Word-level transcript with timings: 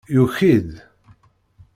Yuki-d. 0.15 0.69